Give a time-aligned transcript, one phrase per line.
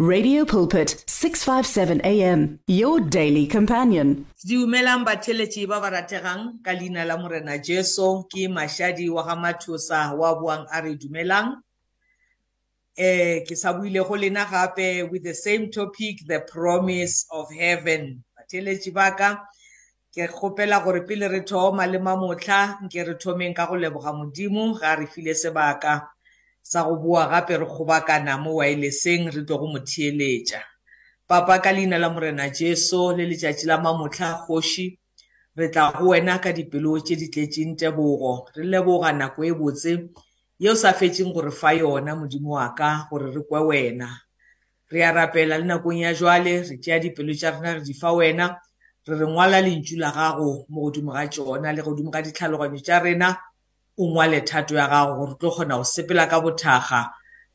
[0.00, 4.26] Radio Pulpit 657 AM your daily companion.
[4.42, 10.10] Diumelang batheletši ba ba rategang ka leina la morena Jesu ke mashadi wa ga mathosa
[10.18, 11.62] wa buang a re dumelang.
[12.98, 18.24] Eh ke sa buile go lena gape with the same topic the promise of heaven.
[18.34, 19.46] Batheletši ba ka
[20.10, 24.74] ke kgopela gore pele re thoma le mamotla nke re thomeng ka go leboga modimo
[24.74, 26.13] ga re file sebaka
[26.64, 30.60] sa go bua gape re kgobakana mo waeleseng re tlo go mo theeletša.
[31.28, 34.86] Papa ka leina la morena jesu le letšatši la mamotlha kgoši
[35.56, 39.92] re tla go wena ka dipelo tše di tletšeng tebogo re leboga nako e botse
[40.58, 44.08] yeo sa fetšeng gore fa yona modimo wa ka gore re kwe wena.
[44.88, 48.12] Re a rapela le nakong ya jwale re tšea dipelo tša rena re di fa
[48.12, 48.56] wena
[49.06, 53.04] re re ngwala lentšu la gago mo godimo ga tšona le godimo ga ditlhaloganyo tša
[53.04, 53.36] rena.
[53.98, 57.00] O ngwale thato ya gago gore tlo kgona go sepela ka bothaga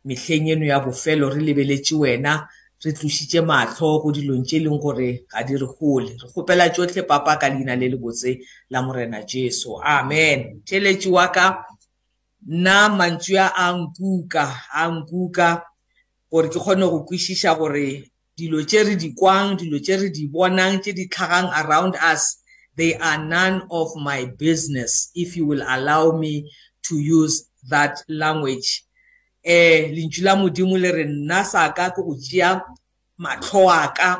[0.05, 2.47] mehleng eno ya bofelo re lebeletše wena
[2.83, 6.11] re tlošitše matlho go dilong tše e leng gore ga di re gole.
[6.15, 9.75] Re kgopela tšotlhe papa ka leina le le botse la morena jesu.
[9.83, 10.63] Amen.
[10.67, 11.45] Theletše wa ka
[12.47, 15.47] nna mantšu a a nkuka a nkuka
[16.31, 20.27] gore ke kgone go kwešiša gore dilo tše re di kwang dilo tše re di
[20.31, 22.39] bonang tše di tlhagang around us
[22.79, 26.49] They are none of my business, if you will allow me
[26.83, 28.85] to use that language.
[29.43, 32.61] Eh, lentšu la modimo le re nna sa ka ke go tšea
[33.19, 34.11] matlho a ka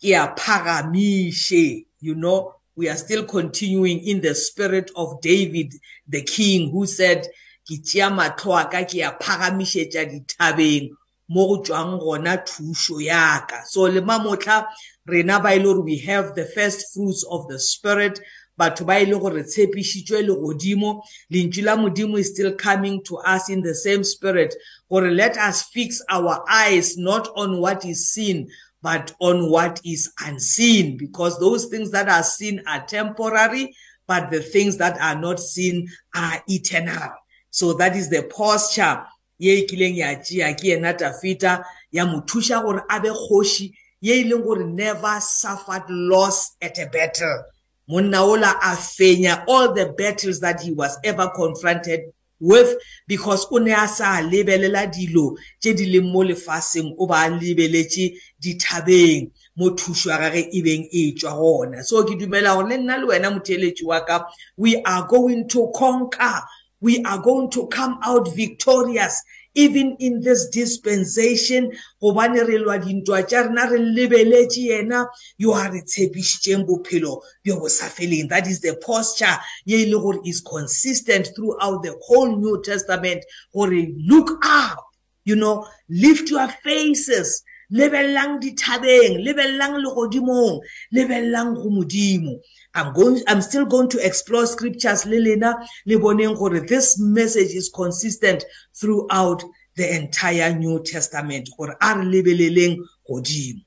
[0.00, 5.74] ke a phagamiše you know we are still continuing in the spirit of david
[6.08, 7.26] the king who said
[7.66, 10.90] ke tšea matlho a ka ke a phagamišetša dithabeng
[11.28, 13.62] mo go tswang gona thušo yaka.
[13.66, 14.66] So le mamotla
[15.06, 18.20] rena ba ile gore we have the first fruits of the spirit.
[18.58, 21.02] Batho ba ile gore tshepišitšwe legodimo.
[21.32, 24.54] Lentšu la modimo is still coming to us in the same spirit.
[24.90, 28.48] Gore let us fix our eyes not on what is seen
[28.80, 30.96] but on what is unseen.
[30.96, 33.74] Because those things that are seen are temporary
[34.06, 37.10] but the things that are not seen are eternal.
[37.50, 39.04] So that is the posture
[39.38, 43.72] ye e kileng ya tšea ke yena tafita ya mo thuša gore a be kgoši
[44.00, 47.44] ye e leng gore never suffered loss at a battle.
[47.88, 52.00] Monna ola a fenya all the battles that he was ever confronted
[52.40, 52.76] with
[53.06, 57.30] because o ne a sa lebelela dilo tše di leng mo lefaseng o ba a
[57.30, 61.82] lebeletše dithabeng mo thušo ya gage e beng e tswa gona.
[61.82, 64.26] So ke dumela gore le nna le wena motheeletši wa ka
[64.56, 66.42] we are going to conquer
[66.80, 69.22] we are going to come out victorious
[69.54, 71.72] even in this dispensation.
[72.02, 75.06] Gobane re lwa dintwa tša rena re lebeletše yena.
[75.36, 78.28] Yo a re tshepišitšeng bophelo bjo bo sa feleng.
[78.28, 83.24] That is the posture ye e le gore is consistent throughout the whole new testament.
[83.52, 84.84] Gore look up
[85.24, 87.42] you know lift your faces.
[87.70, 90.60] Lebellang dithabeng lebellang legodimong
[90.94, 92.40] lebellang go modimo.
[92.78, 97.50] I'm going I'm still going to explore scriptures le lena le boneng gore this message
[97.50, 99.42] is consistent throughout
[99.74, 101.50] the entire New Testament.
[101.58, 102.78] Gore a re lebeleleng
[103.08, 103.64] godimo.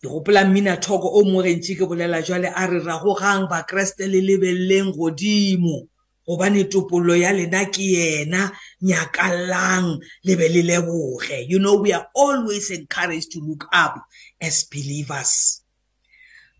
[0.00, 4.20] Ke gopola mmina thoko o mo rentše ke bolela jwale a re ragogang bakreste le
[4.24, 5.88] lebelleng godimo.
[6.26, 8.50] Gobane topollo ya lena ke yena
[8.82, 14.00] nyakallang le be le leboge you know we are always encouraged to look up
[14.40, 15.62] as believers.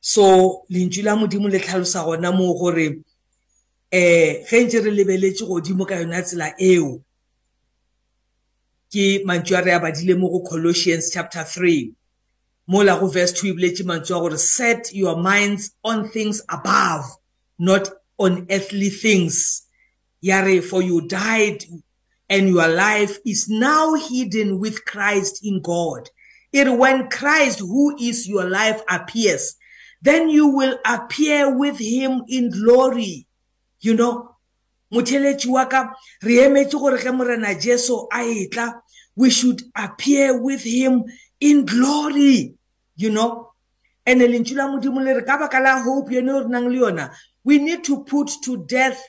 [0.01, 3.03] So lentšu la modimo le tlhalosa gona mo gore
[3.91, 7.03] eh ge ntse re lebeletse godimo ka yona tsela eo
[8.93, 11.93] ke mantšu a re a badile mo go colossians chapter 3
[12.67, 16.43] mo la go verse 2 e boletse mantšu a gore set your minds on things
[16.49, 17.05] above
[17.59, 19.67] not on earthly things.
[20.21, 21.65] Ya re for you died
[22.29, 26.11] and your life is now hidden with christ in god.
[26.53, 29.57] It when christ who is your life appears
[30.03, 33.27] then you will appear with him in glory.
[33.81, 34.35] You know
[34.93, 38.81] motheletši wa ka re emetše gore ge morena jesu a etla
[39.17, 41.05] we should appear with him
[41.41, 42.55] in glory
[42.97, 43.53] you know.
[44.07, 46.79] And lentšu la modimo le re ka baka la hope yone o re nang le
[46.79, 47.11] yona
[47.45, 49.01] we need to put to death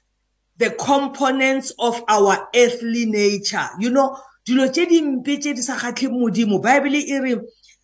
[0.57, 3.69] the components of our earthly nature.
[3.79, 7.35] You know dilo tše dimpe tše di sa kgatlhe modimo bible e re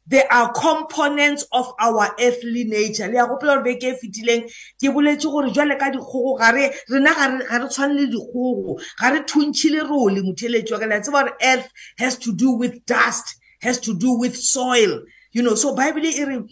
[0.07, 3.07] there are components of our earthly nature.
[3.07, 4.43] Le ya gopola gore beke e fetileng
[4.79, 8.79] ke boletše gore jwale ka dikgogo gare rena ga re tshwane le dikgogo.
[8.99, 10.85] Ga re thuntšhe le role motheletši wa ka.
[10.85, 15.01] Le tseba gore earth has to do with dust has to do with soil.
[15.31, 16.43] You know so bible e re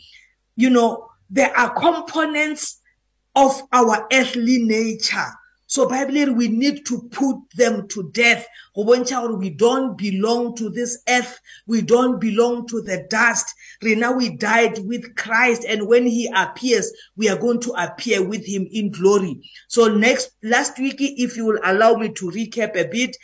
[0.55, 2.79] you know there are components
[3.35, 5.29] of our earthly nature.
[5.74, 8.46] So bible we need to put them to death.
[8.75, 11.40] We don't belong to this earth.
[11.66, 13.56] We don't belong to the dust.
[13.81, 18.46] Rena we died with christ and when he appears we are going to appear with
[18.46, 19.42] him in glory.
[19.68, 23.18] So next last week if you will allow me to recap a bit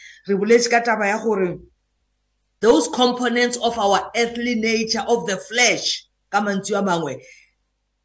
[2.61, 6.07] those components of our earthly nature of the flesh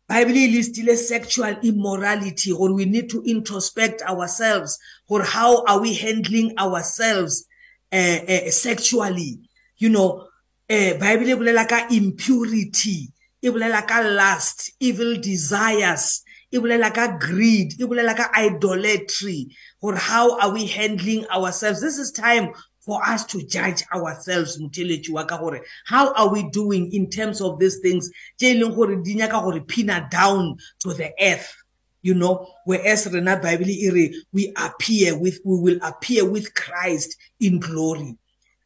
[0.09, 4.79] bible e listile sexual immorality gore we need to introspect ourselves
[5.09, 7.47] gore how are we handling ourselves
[7.95, 9.39] uh, uh, sexually?
[9.79, 10.27] You know
[10.69, 17.17] uh, bible e bolela ka impurity e bolela ka lust evil desires e bolela ka
[17.19, 19.47] greed e bolela ka idolatry.
[19.81, 21.81] Gore how are we handling ourselves?
[21.81, 22.51] This is time
[22.85, 27.41] for us to judge ourselves motheletši wa ka gore how are we doing in terms
[27.41, 31.55] of these things tše e leng gore di nyaka gore pina down to the earth.
[32.03, 37.17] You know whereas rena bible e re we appear with we will appear with christ
[37.41, 38.17] in glory.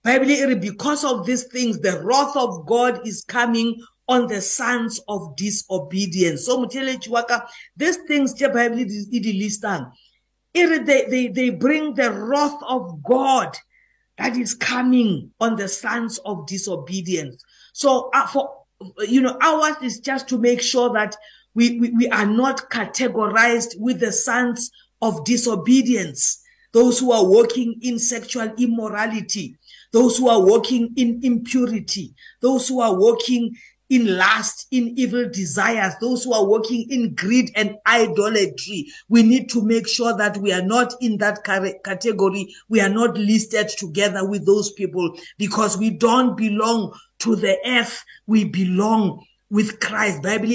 [0.02, 4.40] Bible e re because of these things the wrath of god is coming on the
[4.40, 6.46] sons of disobedience.
[6.46, 9.92] So motheletši wa ka these things tše bible e di listang
[10.54, 13.56] e re they, they, they bring the wrath of god
[14.18, 17.42] that is coming on the sons of disobedience.
[17.72, 18.52] So uh, for,
[19.06, 21.16] you know, ours is just to make sure that
[21.54, 24.70] we, we, we are not categorized with the sons
[25.00, 26.42] of disobedience.
[26.72, 29.56] Those who are walking in sexual immorality,
[29.92, 33.56] those who are walking in impurity, those who are walking
[33.90, 38.86] in lust, in evil desires, those who are working in greed and idolatry.
[39.08, 42.54] We need to make sure that we are not in that category.
[42.68, 48.04] We are not listed together with those people because we don't belong to the earth.
[48.26, 50.22] We belong with Christ.
[50.22, 50.52] Bible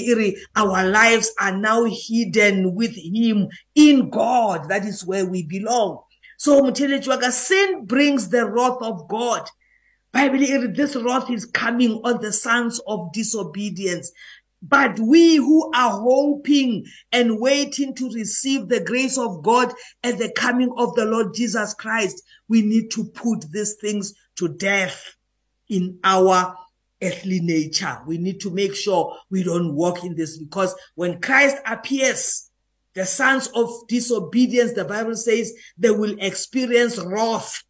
[0.55, 4.69] our lives are now hidden with him in God.
[4.69, 6.01] That is where we belong.
[6.37, 9.47] So sin brings the wrath of God.
[10.13, 10.37] Bible,
[10.73, 14.11] this wrath is coming on the sons of disobedience.
[14.61, 19.73] But we who are hoping and waiting to receive the grace of God
[20.03, 24.47] at the coming of the Lord Jesus Christ, we need to put these things to
[24.47, 25.15] death
[25.67, 26.55] in our
[27.01, 27.99] earthly nature.
[28.05, 32.49] We need to make sure we don't walk in this because when Christ appears,
[32.93, 37.63] the sons of disobedience, the Bible says they will experience wrath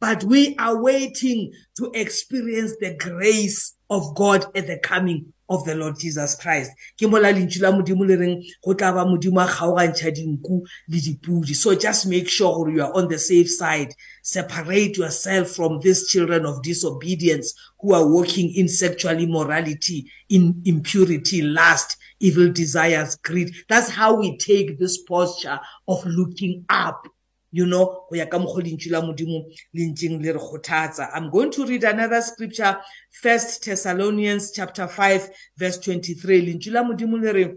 [0.00, 5.74] but we are waiting to experience the grace of God at the coming of the
[5.74, 6.70] Lord Jesus Christ.
[7.00, 10.98] Ke mola lentšu la modimo le reng go tla ba modimo a kgaogantšha dinku le
[10.98, 11.54] dipudi.
[11.54, 13.94] So just make sure you are on the safe side.
[14.22, 21.42] Separate yourself from these children of disobedience who are walking in sexual immorality, in impurity,
[21.42, 23.54] lust, evil desires, greed.
[23.68, 27.06] That's how we take this posture of looking up
[27.50, 31.10] you know go ya ka mokgo lentšu la modimo le ntseng le re kgothatsa.
[31.14, 32.78] I'm going to read another scripture
[33.10, 37.54] first thessalonians chapter 5 verse 23 lentšu la modimo le re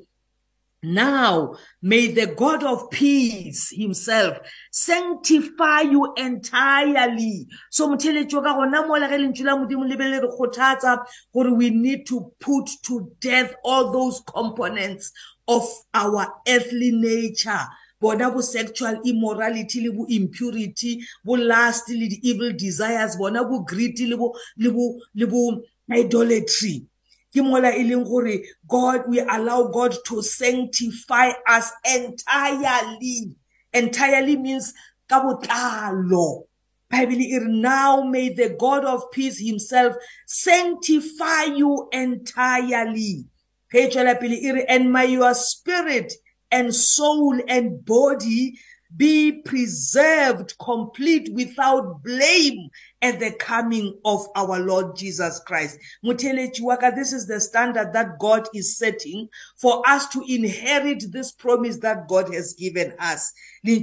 [0.83, 4.39] now may the god of peace himself
[4.71, 7.47] sanctify you entirely.
[7.69, 11.53] So motheletšo ka gona mola ge lentšu la modimo le be le re kgothatsa gore
[11.53, 15.11] we need to put to death all those components
[15.47, 17.67] of our earthly nature.
[18.01, 23.59] Bona bo sexual immorality le bo impurity bo lust le di evil desires bona bo
[23.59, 25.62] greed le bo le bo le bo
[25.92, 26.88] idolatry.
[27.31, 33.35] Ke mola e leng gore god we allow god to sanctify us entirely.
[33.73, 34.73] Entirely means
[35.07, 36.44] ka botlalo.
[36.90, 39.95] Bible e re now may the god of peace himself
[40.28, 43.23] sanctify you entirely.
[43.71, 46.11] Page la pele e re and may your spirit
[46.51, 48.59] and soul and body
[48.97, 52.69] be preserved complete without blame
[53.01, 55.79] at the coming of our Lord Jesus Christ.
[56.03, 62.09] This is the standard that God is setting for us to inherit this promise that
[62.09, 63.31] God has given us.
[63.63, 63.79] We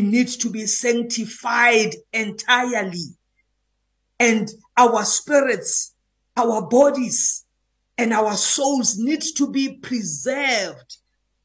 [0.00, 3.04] need to be sanctified entirely.
[4.18, 5.94] And our spirits,
[6.36, 7.44] our bodies,
[7.98, 10.96] and our souls need to be preserved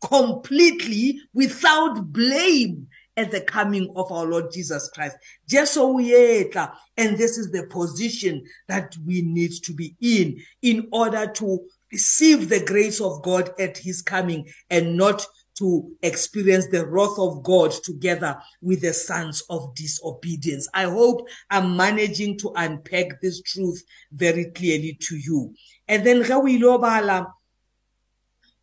[0.06, 5.16] completely without blame at the coming of our Lord Jesus Christ.
[5.52, 12.50] And this is the position that we need to be in in order to receive
[12.50, 15.26] the grace of God at his coming and not
[15.60, 20.68] to experience the wrath of God together with the sons of disobedience.
[20.74, 23.82] I hope I'm managing to unpack this truth
[24.12, 25.54] very clearly to you.
[25.88, 26.24] And then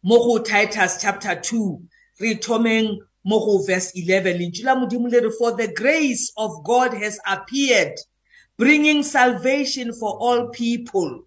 [0.03, 1.81] mo go titus chapter 2
[2.21, 6.63] re thomeng mo go verse 11 lentswe la modimo le re for the grace of
[6.65, 7.95] god has appeared
[8.63, 11.25] bringing salvation for all people.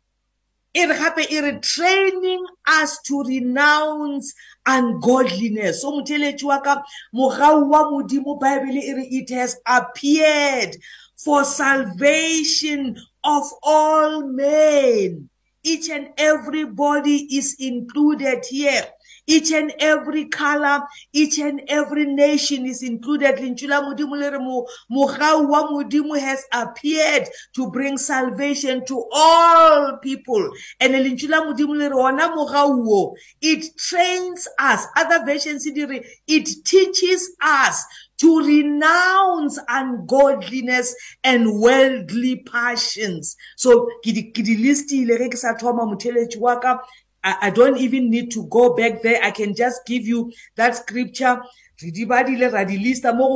[0.74, 4.34] E re gape e re training us to renounce
[4.66, 5.82] ungodliness.
[5.82, 10.76] So motheletši wa ka mogau wa modimo bible e re it has appeared
[11.18, 15.30] for salvation of all men.
[15.66, 18.86] Each and everybody is included here.
[19.28, 23.38] Each and every color each and every nation is included.
[23.38, 29.98] Lentswe la modimo le re mogau wa modimo has appeared to bring salvation to all
[29.98, 30.52] people.
[30.80, 33.16] And lentswe la modimo le re ona mogau wo.
[33.42, 34.86] It trains us.
[34.96, 37.84] Other versions di re it teaches us
[38.18, 46.40] to renounce ungodliness and worldly passions so ke di listile ge ke sa thoma motheletši
[46.40, 46.80] wa ka
[47.26, 49.22] I, I don't even need to go back there.
[49.22, 51.42] I can just give you that scripture.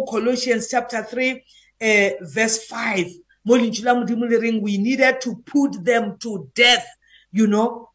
[0.09, 1.43] Colossians chapter 3,
[1.81, 3.07] uh, verse 5.
[3.45, 6.88] We needed to put them to death,
[7.31, 7.89] you know.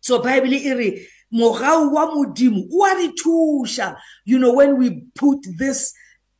[0.00, 5.92] So Bible iri mogau wa modimo o re thusha you know when we put this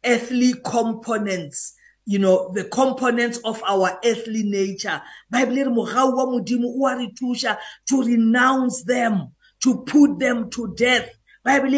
[0.04, 1.74] earthly components
[2.06, 5.00] you know the components of our earthly nature.
[5.30, 7.56] Bible re mogau wa modimo o a re thuša
[7.88, 9.28] to renounce them
[9.62, 11.08] to put them to death.
[11.44, 11.70] Bible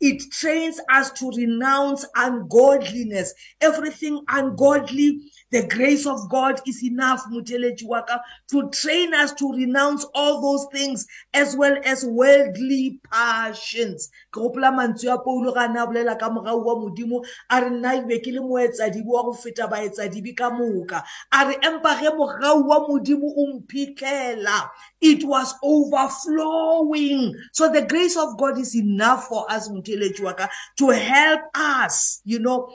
[0.00, 7.84] it trains us to renounce ungodliness everything ungodly the grace of God is enough, Muteleji
[7.84, 14.10] Waka, to train us to renounce all those things as well as worldly passions.
[14.30, 17.94] Ke gopola mantswe a Paulo ga na bolela ka morao wa modimo a re nna
[17.96, 21.02] ebe ke le moetsadibi wa go feta baetsadibi ka moka.
[21.32, 24.70] A re empa ge morao wa modimo o mphitlela
[25.00, 27.34] it was overflowing.
[27.52, 32.38] So the grace of God is enough for us Muteleji Waka to help us you
[32.38, 32.68] know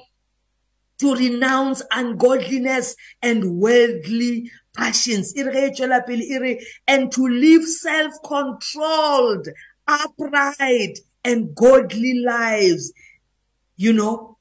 [1.00, 5.34] to renounce ungodliness and worldly passions.
[5.36, 9.48] And to live self-controlled
[9.88, 12.94] upright and godly lives
[13.78, 14.38] you know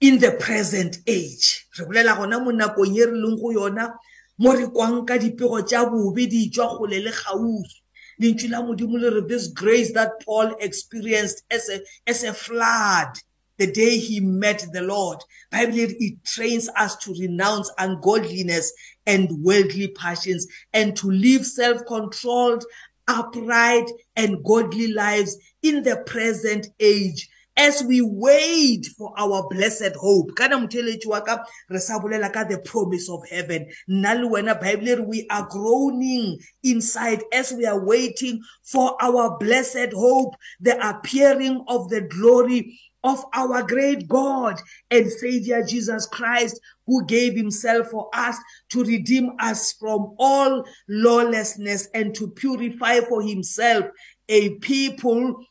[0.00, 3.94] in the present age re bolela gona mo nakong e re leng go yona
[4.38, 7.82] mo re kwang ka dipego tša bobe di tswa gole le gaufi
[8.20, 13.16] lentswe la modimo le re this grace that paul experienced as a, as a flood
[13.58, 15.18] the day he met the Lord.
[15.50, 18.72] Bible it trains us to renounce ungodliness
[19.06, 22.64] and worldly passions and to live self-controlled,
[23.08, 27.28] upright and godly lives in the present age.
[27.58, 30.36] As we wait for our blessed hope.
[30.36, 33.66] Kana motheletši wa ka re sa bolela ka the promise of heaven.
[33.88, 39.94] Nna le wena bible we are groaning inside as we are waiting for our blessed
[39.94, 44.60] hope the appearing of the glory of our great God
[44.90, 48.36] and Savior Jesus Christ, who gave himself for us
[48.70, 53.86] to redeem us from all lawlessness and to purify for himself
[54.28, 55.44] a people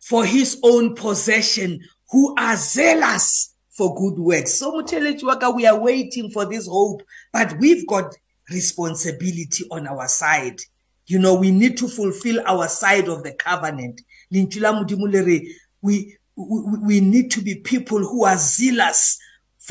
[0.00, 4.54] for his own possession who are zealous for good works.
[4.54, 7.02] So Mutelechiwaka, we are waiting for this hope,
[7.32, 8.14] but we've got
[8.50, 10.60] responsibility on our side.
[11.06, 14.00] You know, we need to fulfill our side of the covenant.
[14.30, 19.18] we, we, we need to be people who are zealous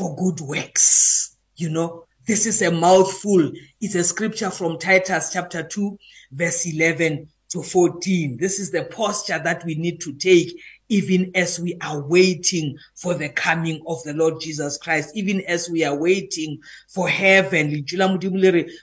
[0.00, 1.36] for good works.
[1.56, 3.52] You know, this is a mouthful.
[3.82, 5.98] It's a scripture from Titus chapter 2,
[6.32, 8.38] verse 11 to 14.
[8.38, 13.12] This is the posture that we need to take even as we are waiting for
[13.12, 17.84] the coming of the Lord Jesus Christ, even as we are waiting for heaven,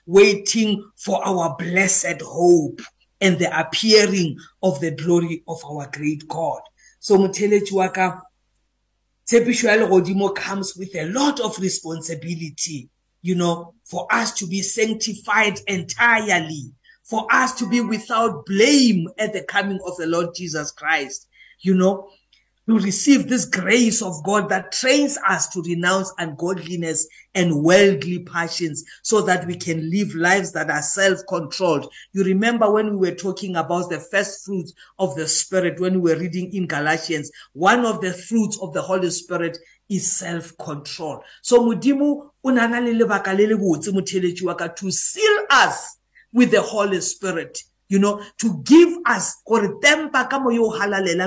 [0.05, 2.79] waiting for our blessed hope
[3.19, 6.61] and the appearing of the glory of our great God.
[6.99, 8.21] so motheletši wa
[9.31, 12.89] ya legodimo comes with a lot of responsibility
[13.21, 16.71] you know for us to be sanctified entirely
[17.03, 21.27] for us to be without blame at the coming of the lord jesus christ
[21.61, 22.09] you know.
[22.67, 28.83] To receive this grace of God that trains us to renounce ungodliness and worldly passions
[29.03, 31.91] so that we can live lives that are self-controlled.
[32.11, 36.11] You remember when we were talking about the first fruits of the Spirit, when we
[36.11, 39.57] were reading in Galatians, one of the fruits of the Holy Spirit
[39.89, 41.23] is self-control.
[41.41, 45.97] So Mudimu unana le lebaka le le botse motheletši wa ka to seal us
[46.33, 49.41] with the Holy Spirit you know to give us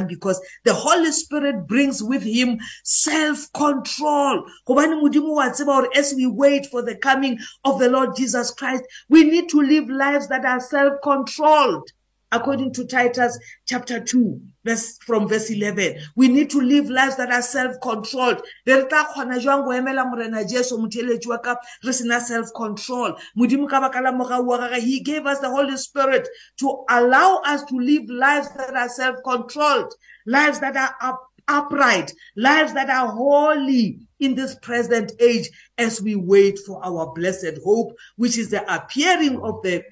[0.09, 6.14] because the holy spirit brings with him self control gobane modimo wa tseba gore as
[6.14, 10.29] we wait for the coming of the lord jesus christ we need to live lives
[10.29, 11.88] that are self controlled
[12.32, 15.99] according to Titus chapter 2, verse from verse 11.
[16.16, 18.42] We need to live lives that are self-controlled.
[18.66, 23.16] Re tla khona jwang go emela morena Jesu motheletsi wa ka re sena self-control.
[23.37, 27.40] Modimo ka baka la morao wa gagwe he gave us the Holy Spirit to allow
[27.44, 29.92] us to live lives that are self-controlled,
[30.26, 36.14] lives that are up upright, lives that are holy in this present age as we
[36.14, 39.82] wait for our blessed hope, which is the appearing of the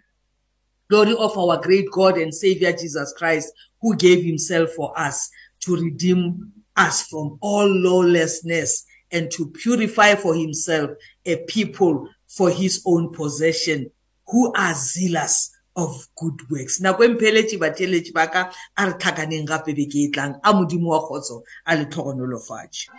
[0.89, 5.31] glory of our great God and Savior Jesus Christ, who gave himself for us
[5.61, 10.91] to redeem us from all lawlessness and to purify for himself
[11.27, 13.91] a people for his own possession
[14.27, 19.47] who are zealous of good works nako e mpheletše batheletši ba ka a re tlhakaneng
[19.47, 22.91] gape beke e tlang a modimo wa kgotso a le tlhogonolofatše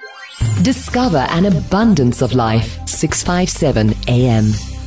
[0.63, 2.79] Discover an abundance of life.
[2.86, 4.78] 657 AM.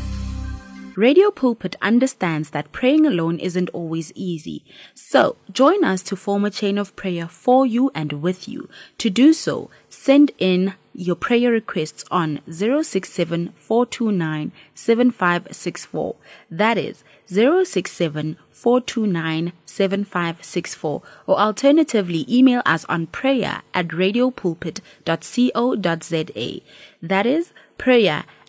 [0.96, 4.62] Radio Pulpit understands that praying alone isn't always easy.
[4.94, 8.68] So, join us to form a chain of prayer for you and with you.
[8.98, 16.14] To do so, send in your prayer requests on 067 429 7564.
[16.50, 21.02] That is 067 429 7564.
[21.26, 26.60] Or alternatively, email us on prayer at radiopulpit.co.za.
[27.02, 28.24] That is prayer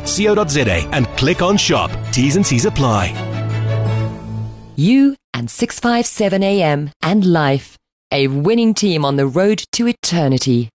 [0.00, 1.90] radiopulpit.co.za and click on shop.
[2.12, 3.12] T's and C's apply.
[4.76, 7.76] You and 657 AM and life.
[8.12, 10.70] A winning team on the road to eternity.